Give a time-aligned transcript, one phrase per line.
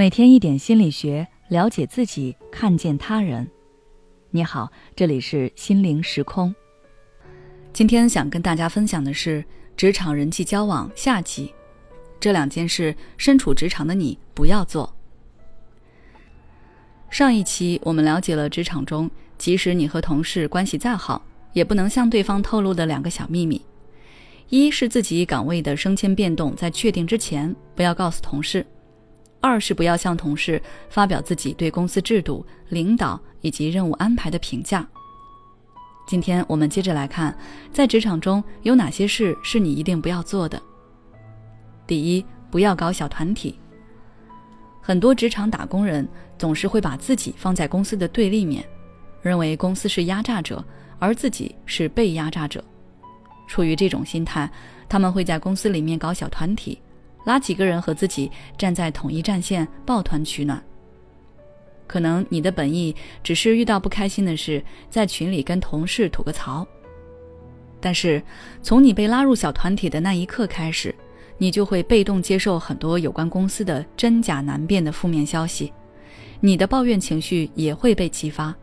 [0.00, 3.46] 每天一点心理学，了解自己，看见他人。
[4.30, 6.54] 你好，这里是心灵时空。
[7.70, 9.44] 今天想跟大家分享的是
[9.76, 11.52] 职场人际交往下集。
[12.18, 14.90] 这两件事，身处职场的你不要做。
[17.10, 21.22] 上一期我们了解了职场中，即使你和同事关系再好，
[21.52, 23.60] 也不能向对方透露的两个小秘密：
[24.48, 28.64] 一是自己岗位的升迁变动在确定之前，不要告诉同事。
[29.40, 34.86] 二是不要向同事发表自己对公司制度、领导以及任务安排的评价。
[36.06, 37.36] 今天我们接着来看，
[37.72, 40.60] 在职场中有哪些事是你一定不要做的。
[41.86, 43.58] 第一，不要搞小团体。
[44.82, 48.64] 很多职场打工人总是会把自己放在公司的对立面，
[49.22, 50.64] 认为公司是压榨者，
[50.98, 52.64] 而自己是被压榨者。
[53.46, 54.50] 出于这种心态，
[54.88, 56.80] 他们会在公司里面搞小团体。
[57.24, 60.62] 拉几个人和自己站在统一战线，抱团取暖。
[61.86, 66.66] 可能你的本意只是遇到不开心的事，在群里跟同事吐个槽。
[67.80, 68.22] 但是，
[68.62, 70.94] 从你被拉入小团体的那一刻开始，
[71.38, 75.72] 你就会被动接受很多有关公司的真假难辨的负面消息，
[76.40, 78.54] 你的抱怨情绪也会被激发，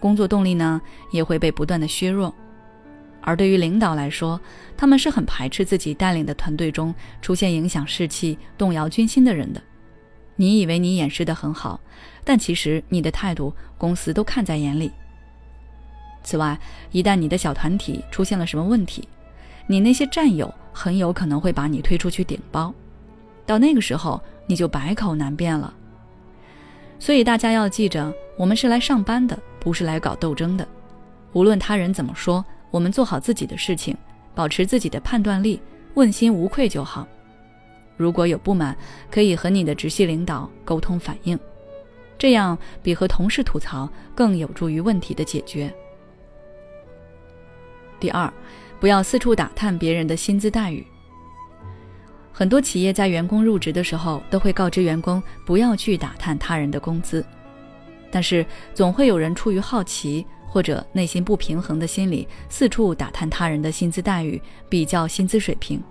[0.00, 0.80] 工作动力呢
[1.12, 2.34] 也会被不断的削弱。
[3.26, 4.38] 而对于领导来说，
[4.76, 9.62] 他们是很排斥自己带领的团队中出现影响士气、动摇军心的人的。
[10.36, 11.80] 你以为你掩饰得很好，
[12.22, 14.92] 但其实你的态度，公司都看在眼里。
[16.22, 16.58] 此外，
[16.90, 19.08] 一旦你的小团体出现了什么问题，
[19.66, 22.74] 你那些战友很有可能会把你推出去顶包，
[23.46, 25.72] 到那个时候你就百口难辩了。
[26.98, 30.68] 所以大家要记着，我们是来上班的，不是来搞斗争的。
[31.32, 32.44] 无论他人怎么说。
[32.74, 33.96] 我们做好自己的事情，
[34.34, 35.62] 保持自己的判断力，
[35.94, 37.06] 问心无愧就好。
[37.96, 38.76] 如果有不满，
[39.12, 41.38] 可以和你的直系领导沟通反映，
[42.18, 45.72] 这样比和同事吐槽更有助于问题的解决。
[48.00, 48.28] 第二，
[48.80, 50.84] 不要四处打探别人的薪资待遇。
[52.32, 57.24] 很多企业在员工入职的时候都会告知员工不要去打探他人的工资，
[58.10, 60.26] 但是总会有人出于好奇。
[60.54, 65.82] 或者内心不平衡的心理，四处打探他人的薪资待遇，比较薪资水平。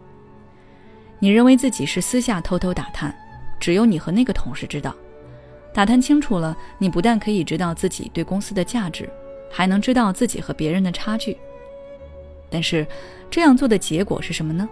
[1.19, 3.13] 你认为自己是私下偷偷打探，
[3.59, 4.95] 只有你和那个同事知道。
[5.73, 9.09] 打探清楚了，你不但可以知道自己对公司的价值，
[9.51, 11.37] 还能知道自己和别人的差距。
[12.49, 12.87] 但是，
[13.29, 14.69] 这样做的结果是什么呢？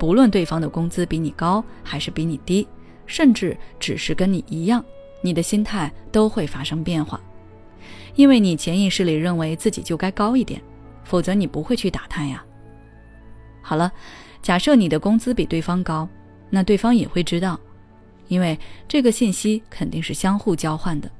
[0.00, 2.66] 不论对方的工资比你高还是比你低，
[3.06, 4.84] 甚至只是跟你一样，
[5.22, 7.20] 你的心态都会发生变化。
[8.14, 10.60] 因为你潜意识里认为自己就该高一点，
[11.04, 12.44] 否则你不会去打探呀。
[13.62, 13.92] 好了，
[14.42, 16.08] 假设你的工资比对方高，
[16.48, 17.58] 那对方也会知道，
[18.28, 18.58] 因为
[18.88, 21.10] 这个信息肯定是相互交换的。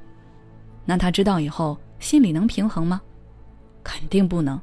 [0.85, 3.01] 那他知道以后，心里能平衡吗？
[3.85, 4.61] 肯定不能。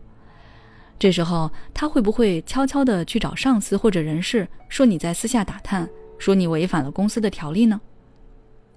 [1.00, 5.88] 这时候他会不会悄悄的去找上司或者人事，说你在私下打探，
[6.18, 7.80] 说你违反了公司的条例呢？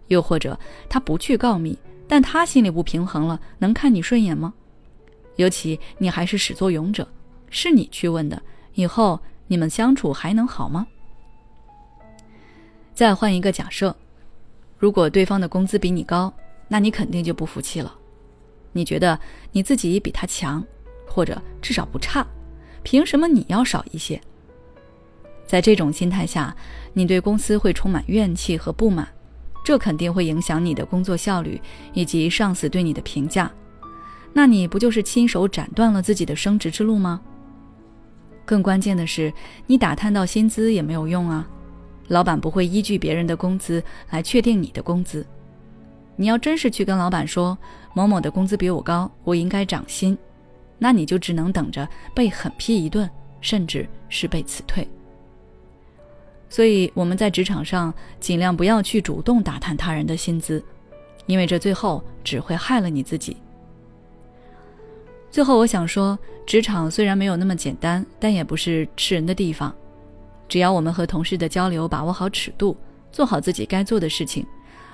[0.08, 0.58] 又或者
[0.88, 1.78] 他不去告密？
[2.10, 4.52] 但他心里不平衡了，能看你顺眼吗？
[5.36, 7.06] 尤其你还是始作俑者，
[7.50, 8.42] 是你去问的，
[8.74, 10.84] 以后你们相处还能好吗？
[12.92, 13.94] 再换一个假设，
[14.76, 16.34] 如果对方的工资比你高，
[16.66, 17.96] 那你肯定就不服气了。
[18.72, 19.16] 你觉得
[19.52, 20.64] 你自己比他强，
[21.06, 22.26] 或者至少不差，
[22.82, 24.20] 凭什么你要少一些？
[25.46, 26.56] 在这种心态下，
[26.92, 29.08] 你对公司会充满怨气和不满。
[29.62, 31.60] 这肯定会影响你的工作效率
[31.92, 33.50] 以及上司对你的评价，
[34.32, 37.20] 那你不就是亲手斩断了自己的升职之路吗？
[38.44, 39.32] 更关键的是，
[39.66, 41.46] 你打探到薪资也没有用啊，
[42.08, 45.24] 老板不会依据别人的工资来确定你的工资。
[46.16, 47.56] 你要真是去跟老板说
[47.94, 50.18] 某某的工资比我高，我应该涨薪，
[50.78, 53.08] 那你就只能等着被狠批一顿，
[53.40, 54.88] 甚至是被辞退。
[56.50, 60.62] 所以我们在职场上尽量不要去主动打探他人的薪资，
[61.26, 63.36] 因为这最后只会害了你自己。
[65.30, 69.72] 最后我想说，职场虽然没有那么简单，但也不是吃人的地方。
[70.48, 72.76] 只要我们和同事的交流把握好尺度，
[73.12, 74.44] 做好自己该做的事情，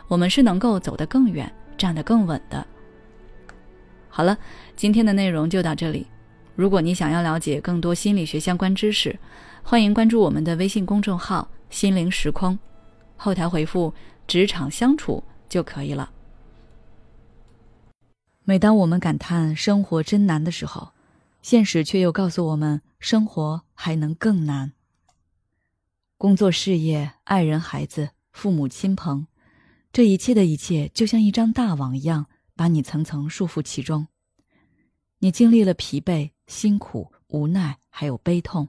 [0.08, 2.66] 我们是能够走得更远、站得更稳的。
[4.10, 4.36] 好了，
[4.76, 6.06] 今天的内容就到这里。
[6.54, 9.18] 如果你想要了解更多心理学相关知识，
[9.68, 12.56] 欢迎关注我们的微信公众号“心灵时空”，
[13.18, 13.92] 后台回复
[14.28, 15.20] “职场相处”
[15.50, 16.08] 就可以了。
[18.44, 20.92] 每当我们感叹生活真难的时候，
[21.42, 24.72] 现实却又告诉我们，生活还能更难。
[26.16, 29.26] 工作、事业、爱人、孩子、父母亲朋，
[29.92, 34.06] 这一切的一切就像一张大网一样，把你层层束缚其中。
[35.18, 38.68] 你经历了疲惫、辛苦、无奈，还有悲痛。